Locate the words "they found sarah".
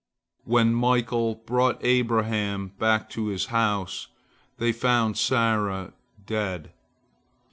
4.57-5.93